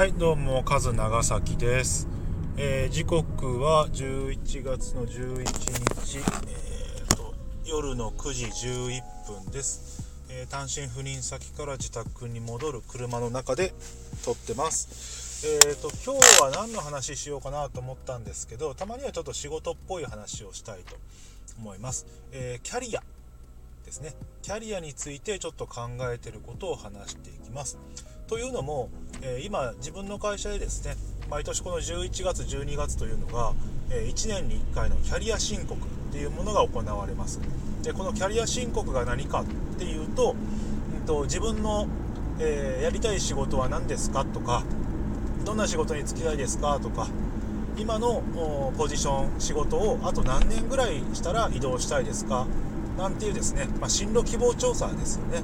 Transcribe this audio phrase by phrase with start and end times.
[0.00, 2.08] はいどうもカズ長崎です、
[2.56, 7.34] えー時刻は11月の11日、えーと
[7.66, 13.74] 夜の9時11分です、えー単身赴任先から自宅に戻る車の中で
[14.24, 15.46] 撮ってます。
[15.46, 20.96] えーと今日は何の話しようかなと思ったんですけどたまにはちょっと仕事っぽい話をしたいと
[21.58, 23.02] 思います、えーキャリア
[23.84, 24.14] ですね。
[24.40, 27.76] キャリアについてちょっと考えてることを話していきます。
[28.30, 28.90] というのも、
[29.22, 30.94] え今自分の会社でですね
[31.28, 33.54] 毎年この11月12月というのが、
[33.90, 37.40] え1年に1回のキャリア申告っていうものが行われます。
[37.82, 39.44] でこのキャリア申告が何かっ
[39.78, 40.36] ていうと,、
[41.00, 41.88] うん、と自分の、
[42.38, 44.24] えやりたい仕事は何ですか？
[44.24, 44.62] とか
[45.44, 46.78] どんな仕事に就きたいですか？
[46.80, 47.08] とか
[47.76, 48.22] 今の
[48.78, 52.46] ポジション仕事をあと何年ぐらいしたら移動したいですか？
[52.96, 55.42] なんていうですね、まあ、進路希望調査ですよね、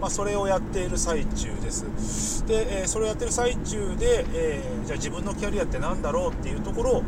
[0.00, 2.44] まあ、それをやっている最中です。
[2.46, 7.02] で、えーそれをやってる最中で、えーじゃあ自分のキャリアって何だろうっていうところを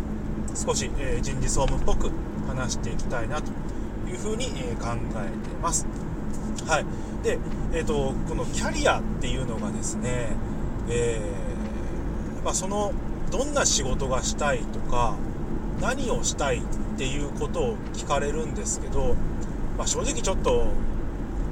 [0.55, 2.11] 少し、えー人事総務っぽく
[2.49, 3.53] 話していきたいなと
[4.09, 5.87] いうふうに、え考えてます。
[6.67, 6.87] はい。
[7.23, 7.39] で、
[7.73, 10.31] えー、とこのキャリアっていうのがですね、
[10.89, 11.21] え
[12.45, 12.93] まあ、その
[13.31, 15.15] どんな仕事がしたいとか
[15.81, 16.63] 何をしたいっ
[16.97, 19.15] ていうことを聞かれるんですけど、
[19.77, 20.67] まあ、正直ちょっと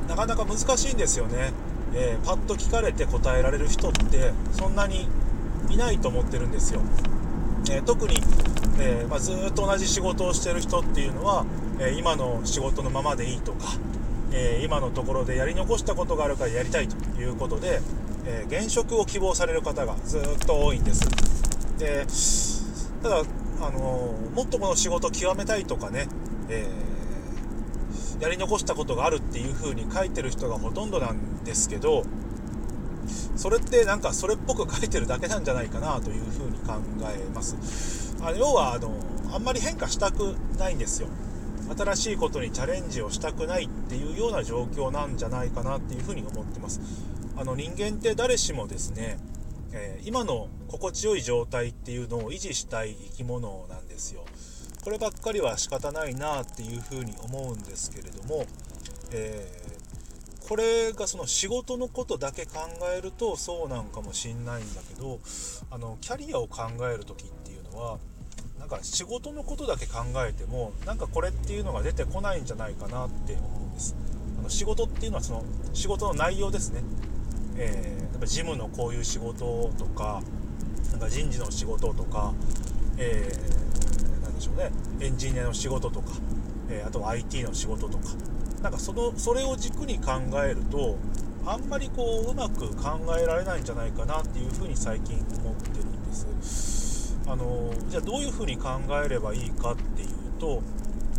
[0.08, 1.52] なかなか難しいんですよね、
[1.94, 5.08] えーパッと聞かれて答えられる人ってそんなに
[5.70, 6.80] いないと思ってるんですよ、
[7.70, 8.16] えー特に、
[8.78, 11.44] えーまあ、ずっと同じ仕事をしてる人っていうのは、
[11.80, 13.76] え今の仕事のままでいいとか、
[14.32, 17.80] え今のところでやり残したことがあるからやりたいということで、
[18.26, 21.08] え現職を希望される方がずっと多いんです。
[21.78, 22.06] で
[23.02, 23.22] ただ、
[23.60, 26.08] あのもっとこの仕事を極めたいとかね、
[26.48, 26.85] えー
[28.20, 32.04] やり残したことがあるっていう風に書いてる人がほとんどなんですけど
[33.36, 36.74] それってなんかそれっぽく書いてるだけなんじゃないかなという風に考
[37.10, 38.16] えます。
[38.20, 38.92] あ要はあの
[39.32, 41.08] あんまり変化したくないんですよ。
[41.76, 46.80] 新しいことにチャレンジをしたくないっていうような状況なんじゃないかなっていう風に思ってます。
[47.36, 49.18] あの人間って誰しもですね、
[49.72, 54.24] えー今の心地よい状態っていうのを維持したい生き物なんですよ。
[54.86, 58.46] こればっかりは仕方ないなっていうふうに思うんですけれども、
[59.10, 59.66] えー
[60.48, 62.60] これがその仕事のことだけ考
[62.96, 65.18] えるとそうなんかもしんないんだけど
[65.72, 67.98] あのキャリアを考える時っていうのは
[68.60, 73.96] なんか仕事のことだけ考えてもなんかこれっていうのが出てこないんじゃないかなって思うんです。
[74.38, 75.42] あの仕事っていうのはその
[75.74, 76.84] 仕事の内容ですね、
[77.56, 80.22] えーやっぱ事務のこういう仕事とか
[80.92, 82.32] なんか人事の仕事とか、
[82.98, 83.65] えー
[84.36, 84.70] でしょうね。
[85.00, 86.12] エンジニアの仕事とか、
[86.68, 88.04] えーあとは IT の仕事とか。
[88.62, 90.12] なんかそのそれを軸に考
[90.44, 90.96] えると
[91.44, 97.16] あんまりこううまく考えられないんじゃないかなっていうふうに最近思ってるんです。
[97.28, 98.68] あのじゃあどういうふうに考
[99.04, 100.08] えればいいかっていう
[100.40, 100.62] と、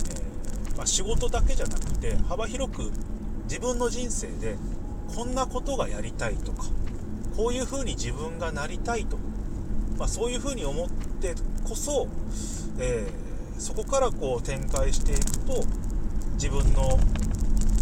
[0.09, 2.91] えーまあ、仕事だけじゃなくて幅広く
[3.43, 4.57] 自分の人生で
[5.15, 6.65] こんなことがやりたいとか
[7.37, 9.17] こういうふうに自分がなりたいと、
[9.97, 12.07] まあ、そういうふうに思ってこそ、
[12.79, 13.27] えー
[13.59, 15.63] そこからこう展開していくと
[16.33, 16.99] 自分の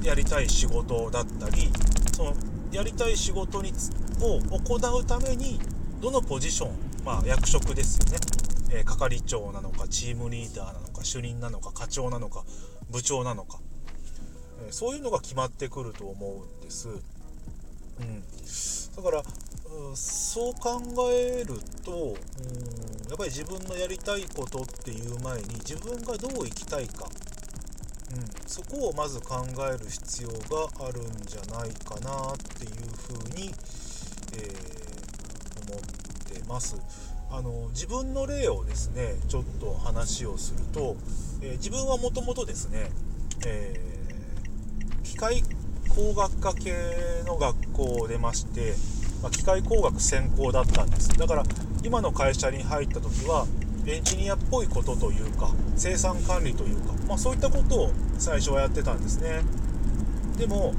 [0.03, 1.69] やりたい仕事だったり
[2.15, 2.33] その
[2.71, 3.73] やりたい仕事に
[4.21, 5.59] を行うために
[6.01, 6.71] どのポジション、
[7.03, 8.17] まあ、役職ですよね、
[8.71, 12.43] えー係長なのかチームリーダーなのか主任なのか課長なのか
[12.89, 13.59] 部長なのか、
[14.65, 16.87] えーそういうのが決まってくると思うんです。
[17.99, 18.23] うん、
[18.95, 19.23] だから
[19.89, 22.13] うんそう考えるとうん
[23.09, 27.05] やっぱり自分のやりたいことっていう前に自分がどう生きたいか、
[28.13, 33.53] うん、そこをまず考える必要があるんじゃないかなっていうふうに、
[34.33, 34.85] えー
[35.67, 36.77] 思ってます。
[37.31, 40.95] あの自分の例をですねちょっと話をすると、
[41.41, 42.91] えー自分はもともとですね、
[43.45, 45.43] えー機械
[45.95, 46.73] 工学科系
[47.25, 48.73] の学校を出まして、
[49.21, 51.09] まあ機械工学専攻だったんです。
[51.17, 51.43] だから
[51.83, 53.45] 今の会社に入った時は
[53.85, 59.41] エンジニアっぽいことというか生産管理というか、まあ、そういったことを最初はやってたんですね。
[60.37, 60.73] でも、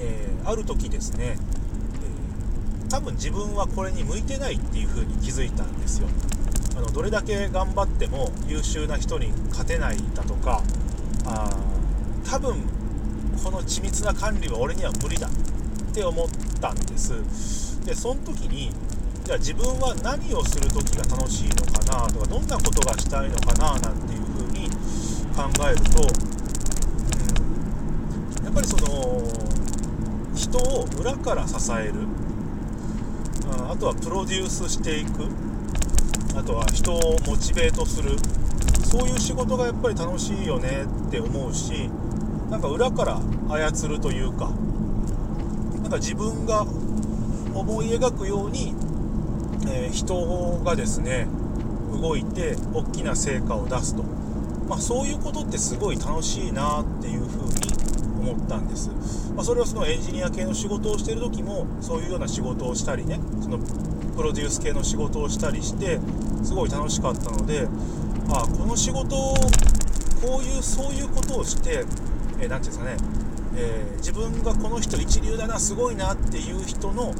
[0.00, 6.08] えーある時ですね、えー多分自分はこれに向いてないっていうふうに気づいたんですよ。
[6.76, 10.62] あのどれだけ頑張っても優秀な人に勝てないだとか
[11.24, 12.62] あー多分
[13.42, 15.30] この緻密な管理は俺には無理だっ
[15.94, 16.28] て思っ
[16.60, 17.80] たんです。
[17.84, 18.72] でその時に
[19.24, 24.68] じゃあ自分は何をする時が楽しいのかなとかどんなことがしたいのかななんていうふうに
[25.34, 26.02] 考えると、
[28.38, 28.86] うん、やっぱりその
[30.34, 31.94] 人を裏から支える
[33.68, 35.28] あとはプロデュースしていく
[36.36, 38.16] あとは人をモチベートする
[38.84, 41.90] そういう仕事がやっぱり楽しいよねって思うし
[42.50, 44.50] なんか裏から操るというか
[45.82, 48.74] なんか自分が思い描くように、
[49.68, 51.26] えー、人がですね
[51.92, 54.02] 動いて大きな成果を出すと、
[54.68, 58.90] まあ、そういうことってすごい楽しいなっていうふうに思ったんです、
[59.34, 65.98] まあ、それはそのエンジニア系の仕事をしてる時もそういうような仕事をしたりねそのプロデュース系の仕事をしたりして
[66.42, 67.68] すごい楽しかったので
[68.30, 69.34] あこの仕事を
[70.22, 71.84] こういうそういうことをして、
[72.40, 72.96] えー、て言うんですかね、
[73.56, 77.14] えー、自分がこの人一流だなすごいなっていう人の、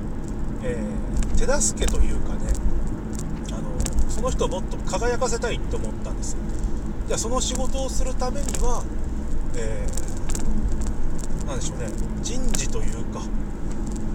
[0.62, 2.52] えー、手助けというかね
[3.48, 6.36] あのその人をもっと輝かせたいって思ったんです
[7.06, 8.82] じゃあその仕事をするためには、
[9.56, 10.06] えー、
[11.54, 11.86] でしょうね。
[12.22, 13.20] 人事というか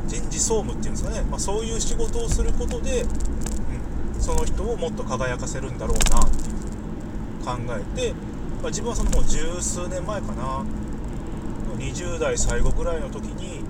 [0.07, 7.57] 人事総務っていうんですかね、まあ、そういう仕事をすることで、うん、その人をもっと輝かせるんだろうなっていう考
[7.95, 8.13] えて、
[8.61, 10.65] まあ、自分はそのもう十数年前かな。
[11.81, 13.63] 20代最後ぐらいの時に、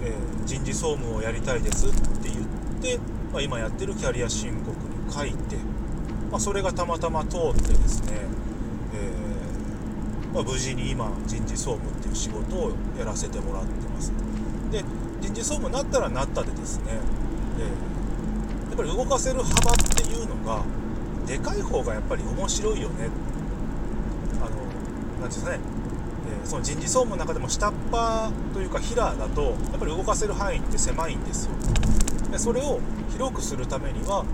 [0.00, 2.44] えー、人事総務をやりたいですって言っ
[2.80, 2.98] て、
[3.32, 5.56] まあ、今やってるキャリア申告に書いて、
[6.30, 8.12] まあ、それがたまたま通ってですね、
[8.94, 14.12] えー、ま無事に今人事総務っていう仕事をやらせてもらってます。
[14.70, 14.84] で
[15.20, 16.84] 人事総務になったらなったでですね、
[17.58, 20.62] えー、やっぱり動かせる幅っていうのが
[21.26, 23.08] でかい方がやっぱり面白いよね。
[24.40, 24.60] あの何て
[25.18, 25.58] 言うんですかね、
[26.48, 31.52] その人事総務の中でも下っ端というかヒラーだとやっぱり動かせる範囲って狭いんですよ。
[32.32, 32.80] でそれを
[33.12, 34.24] 広くするためには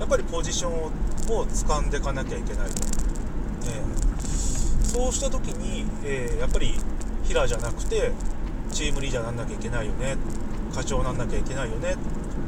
[0.00, 0.90] やっぱりポジションを
[1.30, 2.74] を掴んでいかなきゃいけないと、
[3.66, 6.74] えー、そうした時に、えー、やっぱり
[7.22, 8.10] ヒラーじゃなくて
[8.72, 10.16] チームリーダーなんなきゃいけないよね。
[10.74, 11.96] 課長なんなきゃいけないよね。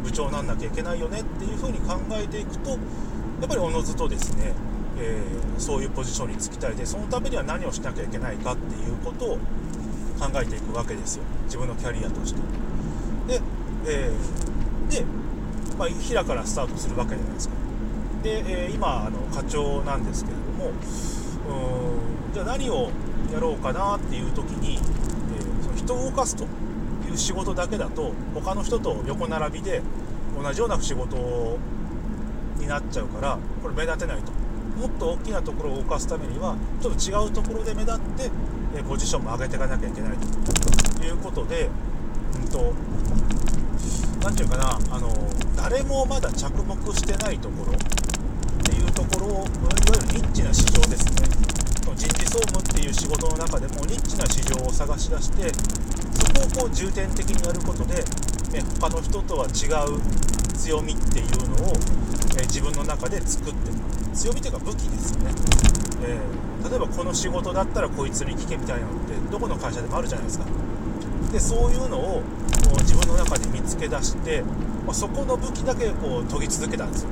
[0.02, 4.52] 部長なんなきゃいけないよねっていうふうに考えていくとやっぱりおのずとですね、
[4.98, 9.36] えー、そういうポジションにつきたいでそのためには何をしなきゃいけないかっていうことを
[10.18, 11.24] 考えていくわけですよ。
[11.46, 12.40] 自分のキャリアとして。
[13.26, 13.40] で,、
[13.86, 15.04] えー、で、
[15.78, 17.54] まあ、平からスタートするわけじゃないですか。
[18.22, 22.90] で、えー、今あの課長なんですけれどもうんじゃあ何を
[23.32, 29.82] やろうかなっていう時に、えー、その人を動かすという仕事だけだと他の人と横並びで
[30.40, 31.58] 同じような仕事
[32.58, 34.43] になっちゃうからこれ目立てないと。
[34.76, 38.30] もっと大きなところを動かすためにはちょっと違うところで目立って
[38.76, 41.04] えポジションも上げていかなきゃいけないと。
[41.04, 41.68] いうことで
[42.42, 42.72] うんと
[44.22, 45.12] 何て言うかなあの
[45.56, 47.76] 誰もまだ着目してないところっ
[48.64, 49.46] ていうところをいわ
[50.02, 51.28] ゆるニッチな市場ですね。
[51.96, 58.02] 人事総務っていう仕事の中でもニッチな市場を探し出してそこをこう重点的にやることで、
[58.52, 60.00] え他の人とは違う
[60.56, 61.72] 強みっていうのを、
[62.36, 63.70] え自分の中で作って
[64.14, 65.32] 強みというか武器ですよね、
[66.02, 70.46] えー、例えばこの仕事だったらこいつに聞けみたいなのってどこの会社でもあるじゃないですか。
[71.32, 72.22] でそういうのを
[72.82, 74.42] 自分の中で見つけ出して、
[74.86, 77.08] まあ、そこの武器だけこう研ぎ続けたんですよ。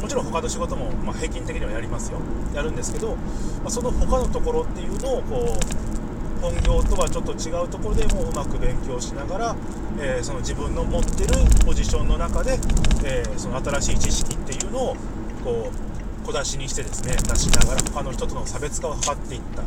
[0.00, 2.18] もちろん他の仕事も、まあ、平均的にはやりますよ。
[2.54, 9.56] やるんですけど、まあ、その他のところっていうのをこう本業とはちょっと違うところでもうまく勉強しながら、
[9.98, 11.34] えー、その自分の持ってる
[11.66, 12.58] ポジションの中で、
[13.04, 14.96] えー、その新しい知識っていうのを
[15.44, 15.89] こう
[16.30, 19.62] 小出しにしてですね出しながら他の人との差別化を図っていった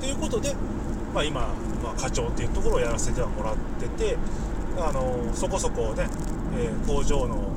[0.00, 0.54] ということで、
[1.14, 1.40] まあ、今、
[1.82, 4.16] まあ、課長っていうところをやらせてはもらってて
[4.78, 6.06] あのそこそこね、
[6.58, 7.50] えー、工場の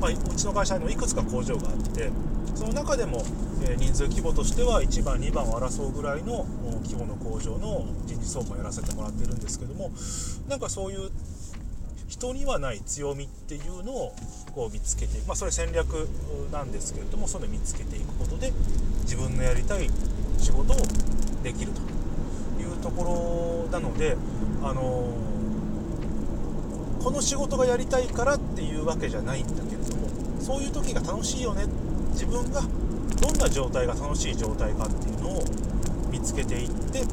[0.00, 2.10] まあ、うちの会社にもいくつか工場があって
[2.56, 3.24] その中でも、
[3.62, 6.44] え人数規模としては1番2番を争うぐらいの
[6.82, 9.92] 規模の工場の人事総務をやらせてもらってるんですけども
[10.48, 11.10] なんかそういう
[12.22, 14.14] 人にはない強みっていうのを
[14.54, 16.08] こう見つけてまあそれ戦略
[16.52, 18.52] なんですけれどもそれを見つけていくことで
[19.00, 19.90] 自分のやりたい
[20.38, 20.76] 仕事を
[21.42, 21.80] できると
[22.62, 24.16] いうところなので
[24.62, 25.12] あの
[27.02, 30.08] この仕事がやりたいからっていうわけじゃないんだけれども
[30.40, 31.66] そういう時が楽しいよね。
[32.12, 32.60] 自分が
[33.20, 35.44] どんな状態が楽しい状態かっていうのを
[36.10, 37.04] 見つけていって、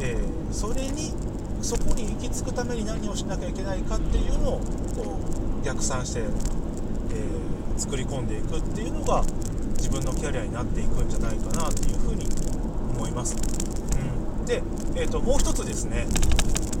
[0.00, 1.12] えー、それに
[1.62, 9.22] そこに行き着くために何をしなきゃいけないかっていうのをう逆算して、えー、作り込んでいくっていうのが
[9.76, 12.26] 自分のキャリアになっていくんじゃないかなっていうふうに
[12.96, 13.36] 思います。
[13.36, 14.62] うん、で、
[14.96, 16.06] えーと、もう一つですね、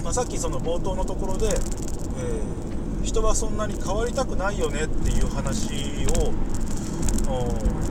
[0.02, 1.48] まあ、さっきその冒頭のところで
[2.18, 6.32] えー、人はそんなに変わりたくないよねっていう話を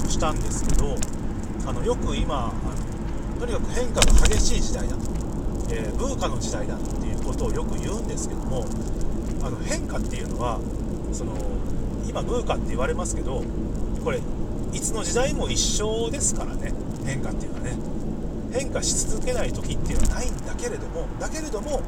[0.10, 0.96] したんですけど
[1.66, 5.07] あのよく今あのとにかく変化が激しい時代だと、
[5.70, 8.66] えー、文化の時代だっていうことをよく言うんですけども
[9.44, 10.60] あの変化っていうのは
[11.12, 11.34] その
[12.08, 13.44] 今ムーカって言われますけど
[14.04, 14.20] これ
[14.74, 16.74] いつの時代も一緒ですからね
[17.06, 17.78] 変化っていうのはね
[18.52, 21.82] 変化し続けない時っていうのはないんだけれどもだけれども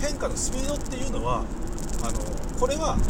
[0.00, 1.44] 変化のスピードっていうのは
[2.02, 3.02] あのこれはあの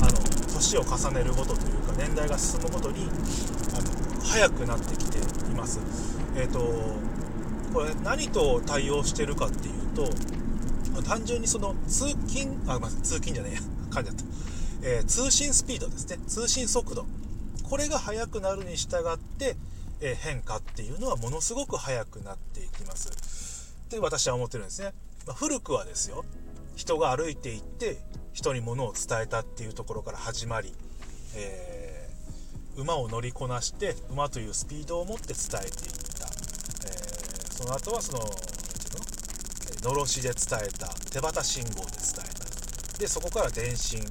[0.54, 3.06] 年を重ねるごとというか年代が進むごとに
[3.74, 5.80] あの速くなってきています。
[6.34, 6.60] えーと、
[7.72, 13.60] これ何と対応してるかっていうと単純にその通勤あ、まあ、通勤じゃねえや。
[13.90, 14.24] 噛んじゃった、
[14.82, 16.18] えー、通信スピードですね。
[16.26, 17.06] 通信速度。
[17.62, 19.56] これが速くなるに従って、
[20.00, 23.74] えー、変化っていうのはものすごく速くなっていきます。
[23.86, 24.92] って私は思ってるんですね、
[25.26, 26.24] まあ、古くはですよ。
[26.74, 27.98] 人が歩いていって
[28.32, 30.72] 人に物を伝えたっていうところから始まり、
[31.36, 36.01] えー、馬を乗りこなして馬というスピードを持って伝えていった、えー、
[37.56, 38.20] その後はその
[39.84, 42.98] のろしで伝えた手旗信号で伝えた。
[42.98, 44.02] でそこから電信、え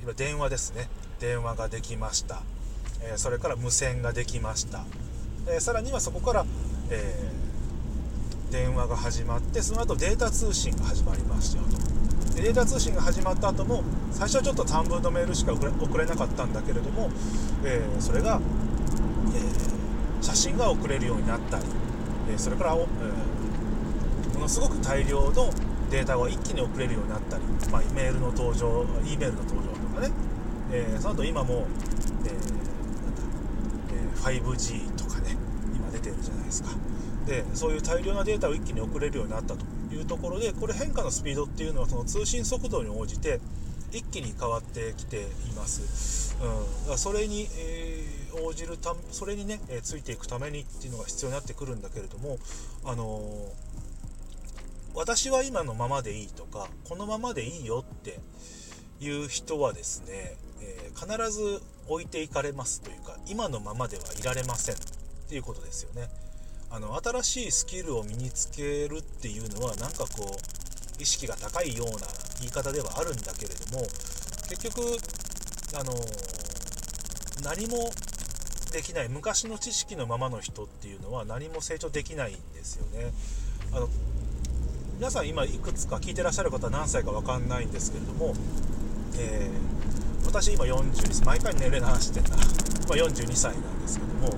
[0.00, 0.88] ー、今電話ですね。
[1.18, 2.42] 電話ができました、
[3.02, 4.84] えー、それから無線ができました、
[5.46, 6.46] え、さらにはそこから、
[6.90, 7.40] えー
[8.50, 12.34] 電話が始まってその後データ通信が始まりましたよと。
[12.34, 17.10] でデータ通信が始まった後も最初はちょっと短文のメールしか送れなかったんだけれども、
[17.64, 18.40] え、それが、
[20.20, 21.64] え、写真が送れるようになったり、
[22.32, 22.76] え、それから、え、
[24.34, 25.52] ものすごく大量の
[25.90, 30.10] データが一気に送れるようになったり、まあ、メールの登場 E メールの登場とかね、
[30.72, 31.66] えその後今も、
[32.24, 32.32] えー、
[34.32, 35.36] え 5G とかね
[35.74, 36.70] 今出てるじゃないですか。
[37.26, 43.40] でそういう大量なデータを一気に送れるようになったというところでこれ変化のスピードっていうのはその通信速度に応じて
[43.92, 46.36] 一気に変わってきています。
[46.88, 47.89] うん、それに、えー、
[48.32, 52.38] 応じるたそれにね、えー、ついていくためにっていうのが必要になってくるんだけれども、
[52.84, 53.22] あのー、
[54.94, 58.18] 私は今のままでいいとかこのままでいいよって
[59.00, 64.78] いう人はですね、え必ず置いていかれますというか今のままではいられませんっ
[65.28, 66.08] ていうことですよね。
[66.72, 70.36] あの新しいスキルを身につけるっていうのはなんかこ
[70.98, 72.06] う意識が高いような
[72.38, 73.86] 言い方ではあるんだけれども
[74.48, 74.80] 結局
[75.74, 75.92] あの
[77.42, 77.90] 何も
[78.70, 83.12] できない昔の知識のままの人っていうのは何も成長できないんですよね。
[83.72, 83.88] あの
[84.96, 88.34] 皆さん今いくつか聞いてらっしゃる方は何歳か分かんないんですけれども、
[89.16, 92.36] えー、私今42歳毎回年齢の話してんな、ま、
[92.96, 94.36] 42歳なんですけども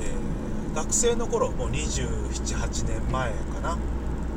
[0.00, 3.78] え学生の頃もう278年前かな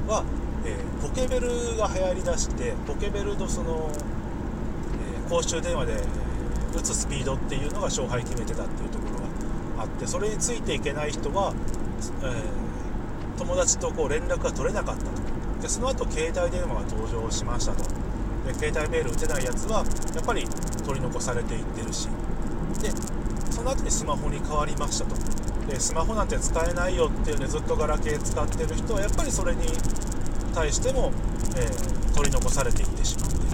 [0.08, 0.25] は、
[0.66, 3.90] えー、ポケベルが流行りだしてポケベルのその、
[5.25, 5.94] え、公衆電話で
[6.75, 9.02] 打つスピードっていうのが勝敗決めてたっていうと
[9.84, 11.54] あってそれについていけない人は、
[12.24, 15.12] えー、友達とこう連絡が取れなかったと。
[15.62, 17.84] でその後携帯電話が登場しましたと。
[18.48, 19.86] で携帯メール打てないやつは
[20.16, 20.46] やっぱり
[20.86, 22.08] 取り残されていってるし。
[22.82, 22.90] で
[23.52, 25.16] その後にスマホに変わりましたと。
[25.68, 29.68] でスマホなんて使えないよっていうねずっとガラケー使ってる人はやっぱりそれに
[30.54, 31.12] 対しても、
[31.56, 33.36] えー、取り残されていってしまって。
[33.36, 33.46] いる、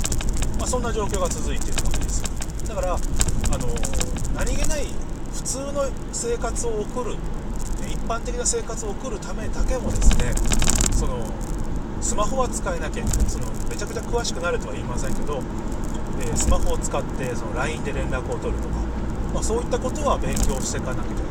[0.57, 2.23] まあ、そんな状況が続いているわけです
[2.67, 4.87] だから、あのー、何気ない
[5.39, 7.15] 普通の生活を送る
[7.87, 10.33] 一般的な生活を送るためだけもですね
[10.91, 11.25] その
[12.01, 15.41] スマホは使えなきゃそのめちゃくちゃ詳しくなるとは言いませんけど、
[16.21, 18.75] え、スマホを使ってその LINE で連絡を取るとか、
[19.33, 21.23] まあ、そういったことは勉強していかなきゃいけない。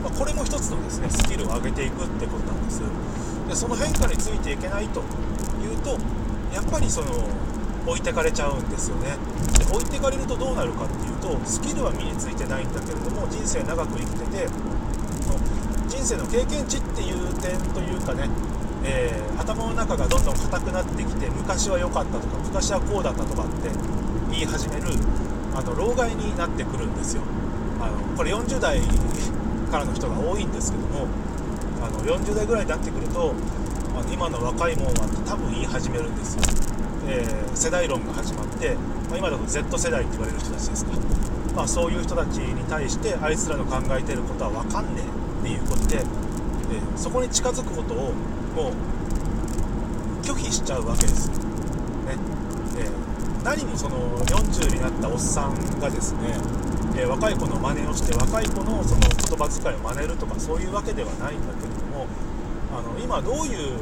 [0.00, 2.80] まあ、これも一つのですねスキルを上げていくってことなんです。
[3.48, 5.00] でその変化についていけないと
[5.60, 5.98] いうと
[6.54, 7.28] やっぱりその
[7.86, 9.16] 置いてかれちゃうんですよね。
[9.58, 14.48] で置いてかれるとどうなるかっていうとスキルは身についてないんだけれども人生長く生きてて
[15.88, 18.28] 人生の経験値っていう点というかね、
[18.84, 23.70] えー、頭の中がどんどん硬くなってきて昔は良かったとか昔はこうだったとかって
[24.30, 24.82] 言い始める
[25.54, 27.22] あの老害になってくるんですよ。
[27.80, 28.80] あのこれ40代
[29.70, 31.06] からの人が多いんですけども
[31.82, 33.32] あの40代ぐらいになってくると
[33.96, 36.42] あの今の若いもんは多分言い始めるんですよ、
[37.08, 38.74] えー、世代論が始まって、
[39.08, 40.92] まあ、今だと Z 世代って言われる人たちですか、
[41.54, 48.12] まあ、そういう人たちに対してあいつらの考えてることは分かんねえっていうことで、えー、そこに近づくことを
[48.54, 51.36] もう拒否しちゃうわけです、ね。
[52.78, 56.36] えー、何もその40になったおっさんがですね
[56.98, 62.06] えー、若い子の真似をして若い子のその言葉遣いを真似るとかそういうわけではないんだけれども
[62.72, 63.78] あの今どういう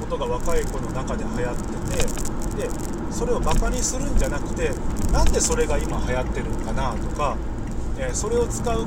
[0.00, 2.29] ことが若い子の中で流行ってて
[2.60, 2.68] で
[3.10, 4.70] それをバカにするんじゃなくて
[5.12, 7.36] なんでそれが今流行ってるのかなとか、
[7.98, 8.86] え、それを使う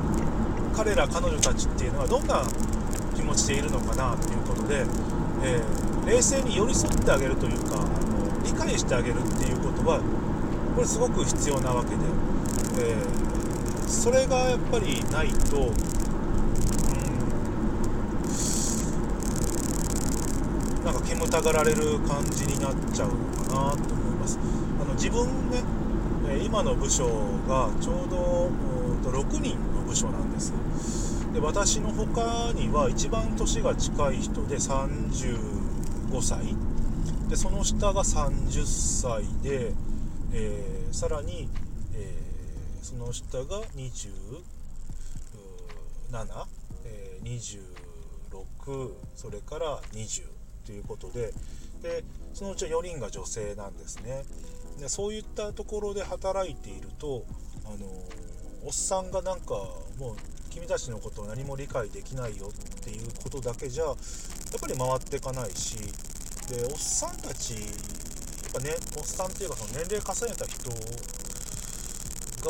[0.74, 2.42] 彼ら彼女たちっていうのはどんな
[3.14, 4.84] 気持ちでいるのかなということで、
[5.42, 10.00] えー、冷静に寄り添ってあげるというかあの理解してあげるっていうことは
[10.74, 11.96] これすごく必要なわけで、
[12.90, 15.70] えー、それがやっぱりないと、う
[20.83, 24.38] ん、なんか煙たがられる感じになっちゃうのかなと思います。
[24.80, 25.64] あの自分ね
[26.44, 27.04] 今の部署
[27.48, 28.48] がちょうど
[29.10, 30.52] 6人の部署なんです。
[31.32, 36.54] で私の他には一番年が近い人で35歳。
[37.28, 39.72] でその下が30歳で、
[40.32, 41.48] えー、さらに、
[41.92, 44.42] えー、その下が27、
[46.84, 47.74] えー、
[48.60, 50.33] 26それから20
[50.64, 51.32] ということで
[51.82, 54.24] でそのうち4人が女性なんですね。
[54.80, 57.24] でそういったところで働いていると
[57.64, 57.86] あの
[58.64, 59.54] おっさんがなんか
[59.98, 60.16] もう
[60.50, 63.96] 君たちのことを何も理解できないよっていうことだけじゃやっ
[64.60, 65.76] ぱり回っていかないし
[66.48, 67.62] でおっさんたちやっ
[68.52, 70.70] ぱねおっさんっていうかその年齢重ねた人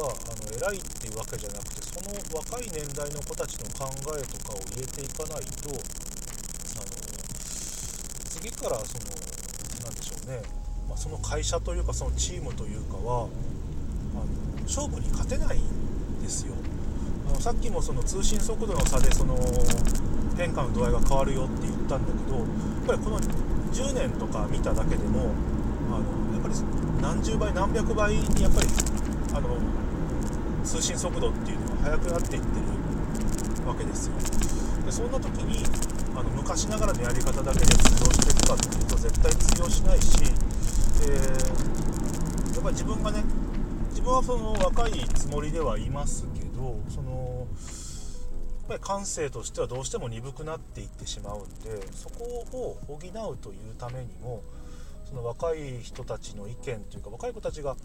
[0.00, 5.71] があの偉いっていうわけじゃなくてその若い年代の子たちの考えとかを入れていかないと
[8.45, 9.05] 次からその
[9.85, 10.43] 何でしょうね、
[10.87, 13.29] まあ、その会社というかそのチームというかは
[14.15, 16.53] あの勝負に勝てないんですよ。
[17.27, 19.39] あのさっきもその通信速度の差でその
[20.37, 22.47] 変化の度合いが変わるよって言ったんだけどやっ
[22.87, 23.21] ぱりこの
[23.73, 25.33] 10年とか見ただけでも
[25.89, 26.55] あのやっぱり
[27.01, 28.69] 何十倍何百倍にやっぱり
[29.33, 29.57] あの
[30.65, 32.61] 通信速度っていうのが速くなっていって
[33.63, 34.15] るわけですよ
[34.85, 35.65] でそんな時に
[36.16, 40.18] あの昔ながらのやり方だけで通用していくかっていうと絶対通用しないし、
[41.02, 43.25] えー、やっぱり自分がね
[43.90, 47.47] 自分はその若いつもりではいますけどその
[48.62, 54.42] やっぱり感性としてはどうしても鈍くなっていってしまうんでそこを補うというためにも
[55.04, 57.76] その若い人たちの意見というか若い子たちが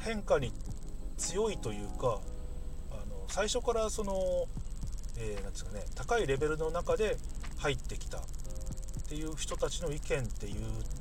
[0.00, 0.52] 変化に
[1.16, 2.20] 強いというか
[2.90, 4.14] あの最初からその、
[5.20, 5.84] えー、ですかね。
[5.94, 7.16] 高いレベルの中で
[7.58, 8.22] 入ってきたっ
[9.08, 10.58] ていう人たちの意見って言っ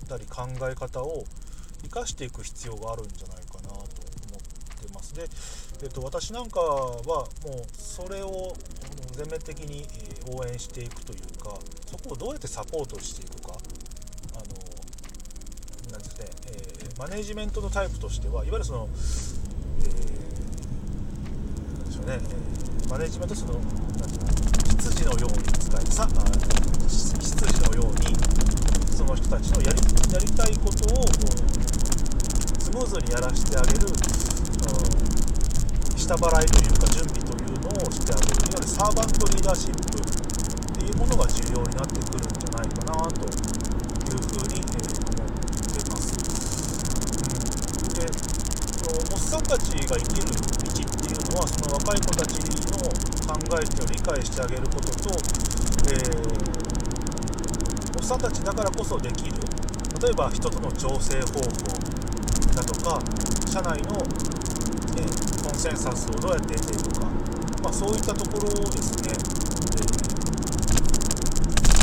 [0.08, 1.26] たり考え方を
[1.84, 3.84] 生かしていく必要があるんじゃないかなと思っ
[4.82, 5.14] てます。
[5.14, 5.28] で
[5.84, 7.28] えっと、私なんかはもう
[7.78, 8.56] それを
[9.12, 9.86] 全面的に
[10.36, 11.54] 応援していくというか
[11.86, 13.54] そこをどうやってサポートしていくか。
[14.34, 14.46] あの
[15.92, 18.90] なんですね、えー、マネジメントのタイプとしてはいわゆるその、
[19.82, 19.88] えー、
[21.78, 23.60] なんでしょうね、えー、マネジメントその
[23.98, 26.08] 羊のように使いさ
[26.88, 28.14] 羊のように
[28.94, 29.82] その人たちのやり
[30.14, 31.04] やりたいことを
[32.62, 33.88] スムーズにやらせてあげる
[35.98, 40.02] 下払いというか準備というのをしてあげるいわゆるサーバントリーダーシップっ
[40.78, 43.34] ていうものが重要になってくるんじゃないかなとい
[44.14, 45.02] うふうに、え思
[45.74, 46.16] ってます。
[47.18, 47.34] う
[47.82, 48.06] ん、で
[49.12, 52.57] おっさんたちが生きる道っていうのはその若い子たちの考
[53.56, 55.10] えてを理解してあげることと、
[55.90, 59.38] えー、おっさんたちだからこそできる
[60.02, 61.46] 例えば人との調整方法
[62.56, 63.00] だとか
[63.50, 64.04] 社内の
[64.98, 67.06] えー、コンセンサスをどうやって得ていくか、
[67.62, 69.18] まあ、そういったところをですね、え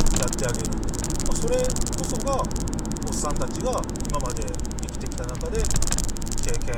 [0.03, 0.67] ー、やってあげる、
[1.23, 1.71] まあ、それこ
[2.03, 2.41] そがお
[3.09, 4.51] っさんたちが今まで生
[4.91, 5.63] きてきた中で
[6.43, 6.75] 経験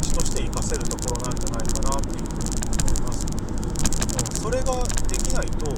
[0.00, 2.38] 値として活かせるところなんじゃないかなっていうふうに
[2.78, 3.34] 思います、う
[4.22, 5.74] ん、それができないとそ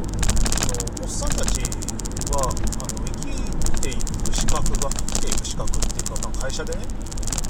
[0.68, 1.64] のおっさんたち
[2.36, 2.60] はあの
[3.64, 4.04] 生きていく
[4.36, 6.84] 資格が生きていく資格っていうか、まあ、会社でね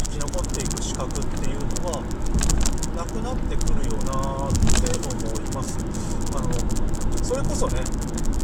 [0.05, 2.01] 生き残っていく資格っていうのは
[2.95, 4.61] なくなってくるよなって
[5.03, 5.77] 思います
[6.37, 6.49] あの
[7.25, 7.83] それこそね、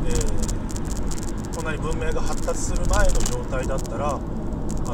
[0.04, 4.18] えー、こんなに文明が発達する前の状態だったらあ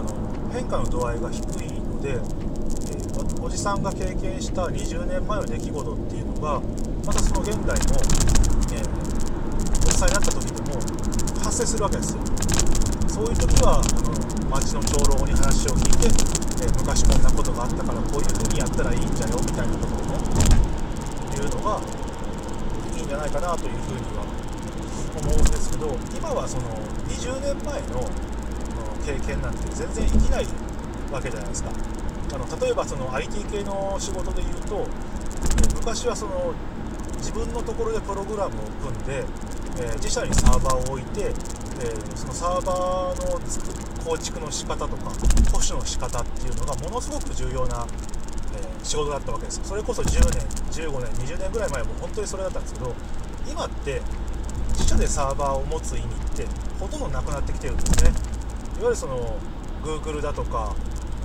[0.03, 6.61] の変化の度合いが低いので、えー、おじさんが経験した20年前の出来事っていうのが
[7.07, 7.95] またその現代の、
[8.75, 10.81] えー、おじさんになった時でも
[11.45, 12.21] 発生するわけですよ。
[13.07, 20.17] そういう時はあの町の長老に話を聞いてえー、昔こんなことがあったからこういう風にやったらいいんじゃよみたいなことをね
[21.37, 21.81] 言うのが
[22.97, 24.25] いいんじゃないかなというふうには
[25.21, 26.73] 思うんですけど今はその
[27.13, 28.26] 20年前の
[29.07, 30.47] 経験なんて全然生きない
[31.13, 31.71] わけじゃないですか。
[32.35, 36.53] あの例えばその IT 系の仕事で言うと、え昔はその
[37.19, 39.25] 自分のところでプログラムを組んで、
[39.79, 43.39] えー、自社にサーバーを置いて、えー、そのサーバーの
[44.05, 45.11] 構築の仕方とか
[45.53, 47.87] 保守の仕方っていうのがものすごく重要な、
[48.55, 52.95] えー、仕事だったわけですそれこそ10年15年20年ぐらい前も本当にそれだったんですけど
[53.49, 54.03] 今って
[54.73, 56.47] 自社でサーバーを持つ意味って
[56.81, 58.26] ほとんどなくなってきてるんですね。
[58.77, 59.37] いわゆるその
[59.83, 60.75] Google だとか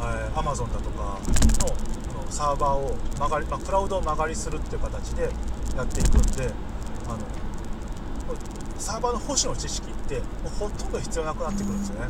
[0.01, 1.19] えー、Amazon だとか
[1.61, 5.29] ののサーバーを曲がり、まあ、クラウドを曲がりするっていう形で
[5.75, 6.51] やっていくんで
[7.07, 7.19] あの
[8.79, 12.07] サーバーの保守の知識ってもうほとんど必要なくなってくるんですよね。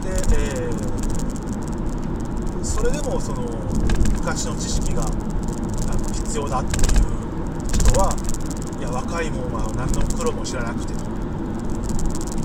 [0.00, 0.08] で、
[0.64, 3.42] えー、それでもその
[4.16, 5.04] 昔の知識が
[6.24, 6.84] 必要だっていう
[7.74, 8.16] 人は
[8.78, 10.94] いや若いもんは何の苦労も知らなくて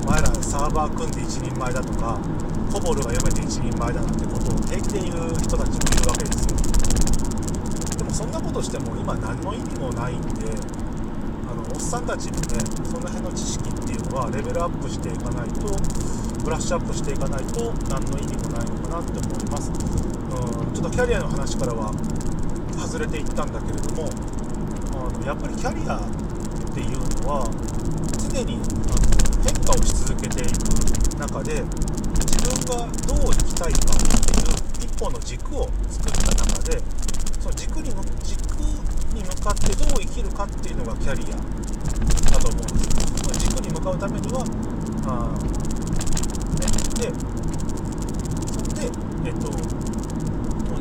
[0.05, 2.19] お前らサーバー組んで一人前だとか
[2.71, 6.55] コボルが読めて一人前だなんてことを平気で言う人たちもいるわけですよ。
[7.97, 10.45] でもそんなことしても今何の意味もないんで
[11.49, 15.73] あのおっさんたちもねその辺の知識っていうのはレベルアップしていかないと
[16.43, 19.71] ブラッシュアップしていかないと何の意味もないのかなって思います。
[19.71, 21.91] うんちょっとキャリアの話からは
[22.77, 24.07] 外れていったんだけれども
[24.93, 26.01] あのやっぱりキャリアっ
[26.75, 27.49] ていうのは
[28.29, 28.59] 常に
[28.91, 29.04] あの
[29.45, 30.49] 変化をし続けていく
[31.21, 36.81] 中で自分がどう生きたいかっていう一本の軸を作った中で
[37.39, 38.41] その軸に軸
[39.13, 41.35] に向かってどう生きるかっていうのがキャリア
[42.31, 44.41] だと思うんですその軸に向かうためには
[45.05, 45.37] あ、
[46.57, 46.65] ね、
[46.97, 47.13] で
[48.49, 48.89] そんで
[49.29, 49.53] えっと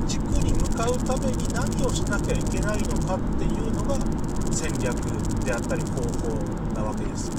[0.08, 3.98] 軸に向かうために何をしなきゃいけないのかっていうのが
[4.50, 4.96] 戦略
[5.44, 6.32] であったり方法
[6.72, 7.30] なわけです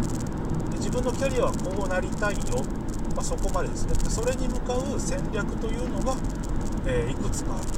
[0.86, 2.62] 自分のキャリアはこうなりたいよ。
[3.18, 3.96] まあ、そこまでですね。
[4.08, 6.14] それに向かう戦略というのが、
[6.86, 7.74] えー、いくつかあって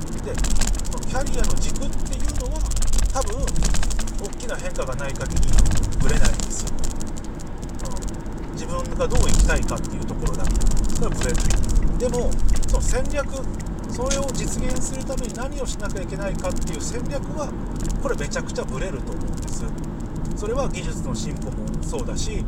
[0.92, 2.60] そのキャリアの軸っていうのは
[3.16, 3.40] 多分
[4.28, 5.48] 大きな変化がない限り
[6.04, 6.76] ぶれないんですよ、
[7.88, 10.52] うん、自分がどう生きたいかっていうところだけ。
[10.92, 11.48] それはぶれない。
[11.98, 12.30] でも
[12.68, 13.24] その戦略
[13.88, 17.48] それを実現するために何をしなきゃいけないかっていう戦略は
[18.04, 19.64] これめちゃくちゃブレると思うんです。
[20.36, 22.44] それは技術の進歩もそうだし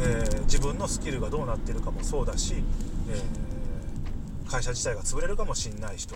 [0.00, 2.54] えー、自分のスキルがどうなってるかもそうだし、
[3.10, 6.14] えー、会社自体が潰れるかもしんない人。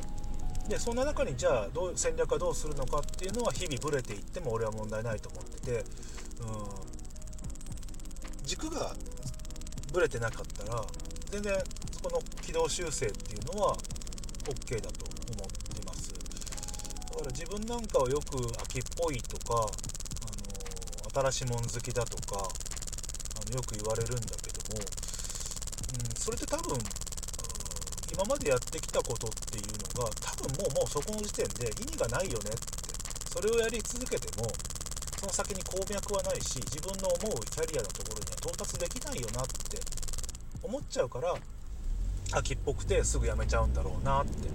[0.69, 5.85] でそんな中にじゃあどう戦略はどうするのかっていうのは日々ブレていっても俺は問題ないと思ってて、うん、
[8.45, 8.95] 軸が
[9.93, 10.85] ブレてなかったら
[11.31, 11.55] 全然
[11.91, 13.77] そこの軌道修正っていうのは
[14.47, 16.13] OK だと思ってます。
[16.13, 19.67] だから自分なんかはよく秋っぽいとか、
[21.15, 22.49] あの新しいもん好きだとか
[23.51, 24.85] よく言われるんだけども、う
[25.99, 26.79] ん、それって多分
[28.13, 32.61] 今までやってきたことっていうのが多分もうもうそこの時点で意味がないよねって
[33.33, 34.45] それをやり続けても
[35.19, 39.81] その先に鉱脈はないし自分の思うキャリアのところには到達できないよなって
[40.63, 41.35] 思っちゃうから
[42.33, 44.49] 秋っぽくてすぐやめちゃうんだろうなって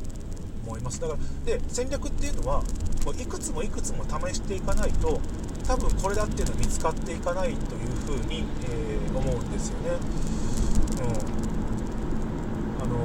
[0.65, 1.00] 思います。
[1.00, 2.62] だからで戦略っていうのは
[3.06, 5.19] もういくつもいくつも試していかないと
[5.67, 9.89] 多分これだっていうのは見つかっていかないというふうに、えー、思うんですよね。
[10.97, 12.95] うん、あの、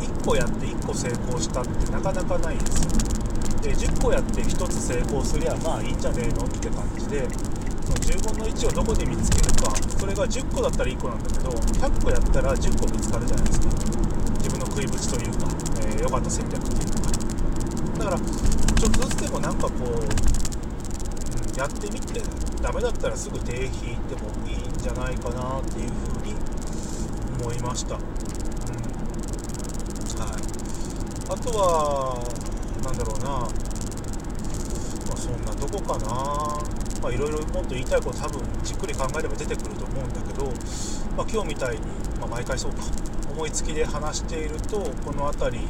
[0.00, 3.16] 1個やって1個成功したってなかなかないですよ。
[3.66, 7.26] で10個やって1つ成功すりゃまあいいんじゃねえのって感じで
[7.82, 13.66] その10分の1をどこで見つけるかそれが10個だったら1個なんだけど100個やったら10個見つかるじゃないですか
[14.38, 15.50] 自分の食いぶちというか
[15.82, 17.10] 良、えー、かった戦略っていうのが
[17.98, 20.45] だからちょっとずつでもなんかこう
[21.56, 22.20] やってみて
[22.62, 26.34] ダメだったらすぐ手引いてもいいんじゃないかなっていうふうに
[27.42, 28.02] 思いました、うん。
[28.02, 28.08] は
[30.26, 30.28] い、
[31.28, 32.22] あとは
[32.84, 33.48] 何だろうな、ま
[35.12, 36.06] あ、そんなとこかな。
[37.02, 40.46] まあいろいろもっと言いたいこと多分じっくり考えれば出てくると思うんだけど、
[41.16, 41.82] まあ、今日みたいに、
[42.20, 42.78] まあ、毎回そうか。
[43.30, 45.68] 思いつきで話しているとこの辺り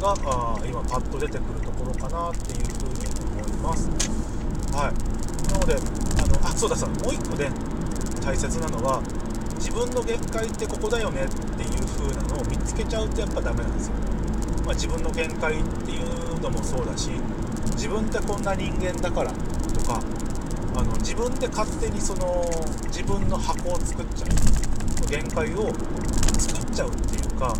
[0.00, 3.06] があ今パッと出てくるところかなっていうふうに
[3.42, 3.90] 思います。
[4.72, 5.52] はい。
[5.52, 7.04] なのであのあそうだそうだ。
[7.04, 7.50] もう一個ね
[8.24, 9.02] 大切なのは
[9.56, 13.94] 自分の限界ってここだよねっていう風なのを見つけちゃうとやっぱダメなんですよ、
[14.64, 17.10] まあ、自分の限界っていうのもそうだし
[17.72, 20.00] 自分ってこんな人間だからとか
[20.76, 22.48] あの自分で勝手にその
[22.86, 24.60] 自分の箱を作っちゃう。
[25.10, 25.66] 限界を
[26.38, 27.52] 作っちゃうっていうか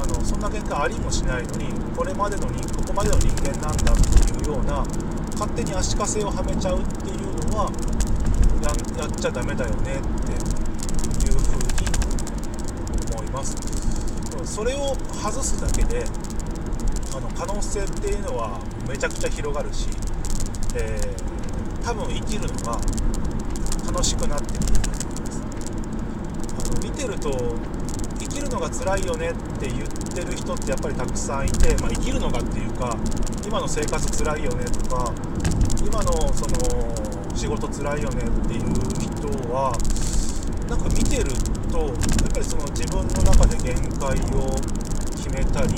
[0.00, 4.86] あのそんな限界ありもしないのにこれまでのにここまでの人間なんだっていうような
[5.34, 7.70] 勝手に足かせをはめちゃうっていうのは
[8.98, 10.32] やっちゃダメだよねって
[11.26, 11.86] いうふうに
[13.14, 13.56] 思います。
[14.44, 16.04] それを外すだけで
[17.16, 19.88] あの可能性っていうのはめちゃくちゃ広がるし、
[20.76, 22.78] えー、多分生きるのが
[23.86, 25.42] 楽しくなってくると思います。
[26.58, 27.30] あの見てると
[28.20, 32.96] 生きるのが辛いよねって言ってる人ってやっぱりたくさんいて、まあ、生きるのがっていうか
[33.46, 35.12] 今の生活つらいよねとか
[35.78, 39.76] 今のその仕事つらいよねっていう人は
[40.68, 41.30] なんか見てる
[41.70, 41.92] とやっ
[42.32, 44.50] ぱりその自分の中で限界を
[45.16, 45.74] 決めたり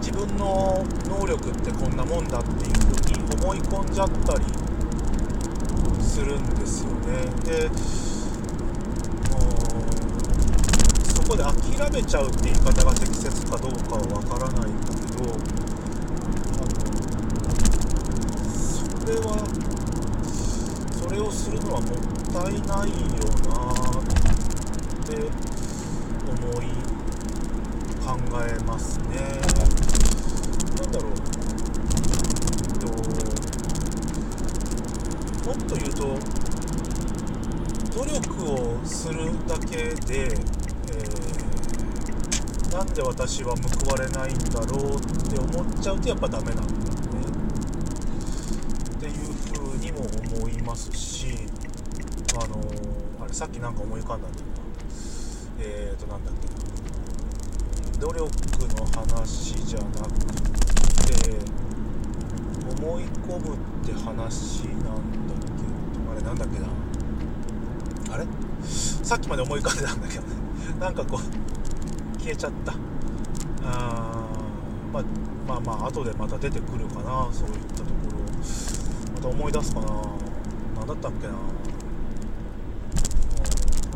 [0.00, 4.44] 自分の能力ってこんなもんだっていうふうに思い込んじゃったり
[6.02, 7.24] するんですよね。
[7.44, 7.70] で
[11.04, 15.24] そこで諦めちゃうって言い方が適切かどうかはわからないんだけど
[18.52, 19.38] それは
[20.92, 21.98] それをするのはもっ
[22.32, 22.96] たいないよ
[23.48, 23.62] な
[24.00, 24.04] っ
[25.06, 25.16] て
[26.28, 26.64] 思い
[28.04, 28.08] 考
[28.46, 29.40] えますね。
[30.76, 31.12] なんだろう。
[32.78, 32.86] と
[35.48, 36.18] もっと言うと
[37.94, 38.18] 努力
[38.52, 40.36] をするだけで、
[42.74, 46.82] なんで私は報われないんだろうって思っちゃうとやっぱダメなんだよね。
[48.96, 50.00] っていうふうにも
[50.36, 51.38] 思いますし
[52.34, 52.58] あの、
[53.22, 54.50] あれさっきなんか思い浮かんだんだけど
[55.60, 56.48] えっ、ー、となんだっけ
[58.00, 58.24] 努力
[58.74, 60.18] の話じゃなく
[61.22, 61.38] て
[62.82, 65.62] 思い込むって話なんだけ。
[66.02, 66.66] どあれなんだっけな。
[68.16, 68.26] あれ？
[68.64, 70.28] さっきまで思い浮かんでたんだけどね。
[70.80, 71.43] なんかこう
[72.24, 72.72] 消えちゃった。
[73.64, 74.26] あ
[74.90, 75.04] まあ
[75.46, 78.16] まあまあ後でまた出てくるかなそういったところ。
[79.14, 79.86] また思い出すかな。
[80.78, 81.34] 何だったっけな、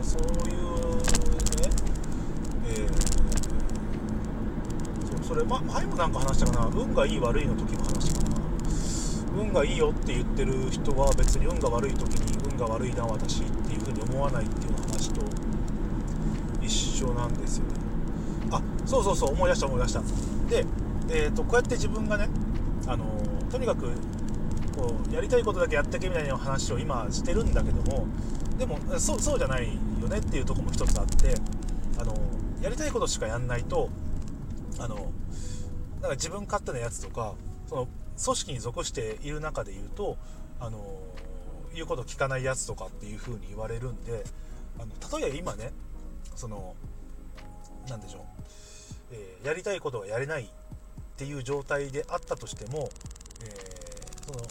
[0.02, 1.02] そういうね。
[2.66, 2.92] えー、
[5.22, 6.66] そそれ、ま、前もなんか話したかな。
[6.66, 8.36] 運がいい悪いの時の話かな。
[9.40, 15.22] 運がいいよって言ってる人は別に運が悪い時に運が悪いな私っていう風に思わないっていう話と
[16.60, 17.87] 一緒なんですよね。
[18.88, 20.00] そうそうそう思い出した思い出した。
[20.48, 20.64] で、
[21.10, 22.28] えーと、こうやって自分がね
[22.86, 23.04] あの
[23.50, 23.90] とにかく
[24.74, 28.06] こうやりたいことだけやってけみたいな話を今してるんだけども
[28.58, 29.68] でもそうそうじゃない
[30.00, 31.34] よねっていうとこも一つあって
[31.98, 32.14] あの
[32.62, 33.90] やりたいことしかやんないと
[34.78, 35.12] あの
[36.00, 37.34] なんか自分勝手なやつとか
[37.66, 37.88] その
[38.24, 40.16] 組織に属している中で言うと
[40.60, 40.82] あの
[41.74, 44.24] 言うこと聞かないやつとかっていう風に言われるんで
[44.78, 45.72] あの例えば今ね
[46.34, 46.74] その
[47.88, 48.22] 何でしょう、
[49.12, 50.46] えー、やりたいことがやれないっ
[51.16, 52.88] ていう状態であったとしても、
[53.42, 54.44] えー、その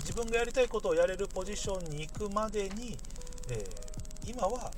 [0.00, 2.96] 自分がやりたいことをやれるポジションに行くまでに、
[3.50, 4.70] えー、今は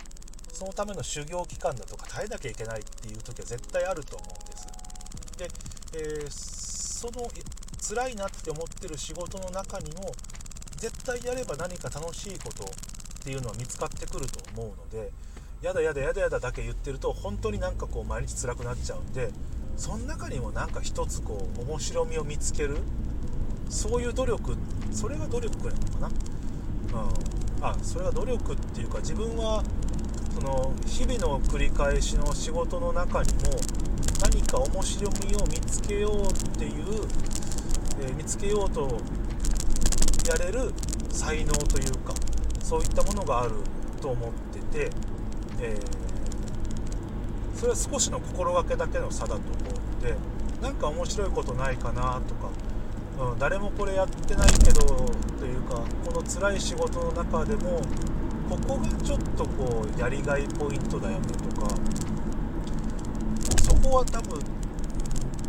[0.52, 4.66] そのための修行期間だとか耐えなきゃいけないっていう時は絶対あると思うんです。
[5.38, 5.48] で、
[5.94, 7.28] えー、その
[7.80, 10.12] 辛いなって思ってる仕事の中にも
[10.76, 12.68] 絶対やれば何か楽しいことっ
[13.22, 15.10] ていうのは見つかってくると思うので
[15.62, 19.30] やだやだやだやだだけ言ってると本当になんかこう毎日辛くなっちゃうんで
[19.76, 22.78] その中にもなんか一つこう面白みを見つける
[23.68, 24.56] そういう努力
[24.92, 29.62] それが努力なのかな、うん、あそれが努力っていうか自分は
[30.34, 33.40] その日々の繰り返しの仕事の中にも
[34.22, 37.06] 何か面白みを見つけようっていう
[38.00, 38.98] え見つけようと
[40.28, 40.72] やれる
[41.10, 42.14] 才能というか
[42.62, 43.52] そういったものがある
[44.00, 44.32] と思っ
[44.70, 44.90] てて、
[45.60, 49.52] えー、それは少しの心がけだけの差だと思う
[49.94, 50.14] ので
[50.62, 52.50] 何か面白いことないかなとか、
[53.32, 54.84] うん、誰もこれやってないけど
[55.38, 57.80] というかこの辛い仕事の中でも
[58.48, 61.68] ここがちょっとこうやりがいポイントだよねとか
[63.62, 64.38] そこは多分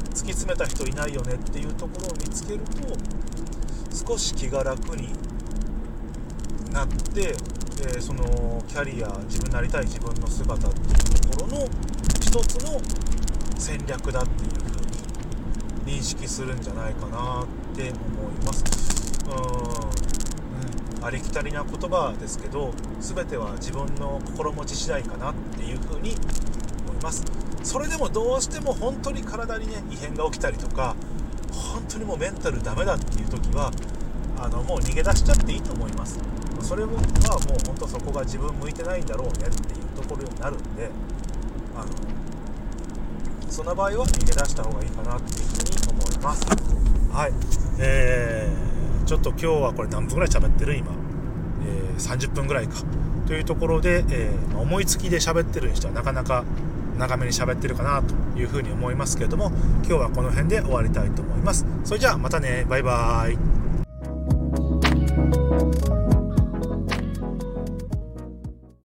[0.10, 3.20] 突き詰めた人いないよねっていうところを見つけると
[4.08, 5.14] 少し気が楽に
[6.72, 7.36] なって、
[7.82, 8.24] え、その
[8.68, 11.68] キャリア自分なりたい自分の姿っていうところの
[12.20, 12.82] 一つの
[13.58, 14.82] 戦略だっていう風
[15.86, 18.64] に認識するんじゃないかなって思います。
[21.00, 26.16] うん、ありきたりな言葉ですけど全ては自分の心持ち次第かなっていう風に
[26.86, 27.24] 思います。
[27.64, 30.96] それでもどうしても本当に体にね異変が起きたりとか
[31.52, 33.72] 本当にもうメンタルダメだっていう時は
[34.38, 36.18] あのもう逃げ出しちゃっていいと思います
[36.62, 37.00] それはもう
[37.66, 40.90] 本当そこが自分向いてないんだろうねっていうところになるんで
[41.76, 41.88] あの
[43.50, 45.54] その場合は逃げ出した方がいいかなっていうふ
[45.90, 46.46] うに思います。
[47.12, 47.34] はい。
[47.80, 50.76] えー、ちょっと今日はこれ何分ぐらい喋ってる？
[50.76, 50.92] 今、
[51.66, 52.84] えー、30分ぐらいか。
[53.26, 56.44] というところで、えー、思いつきで喋ってるにしてはなかなか
[56.98, 59.52] 長めに喋ってるかなというふうに思いますけれども
[59.84, 61.66] 今日はこの辺で終わりたいと思います。
[61.84, 62.66] それじゃあまたね。
[62.70, 63.49] バイバーイ。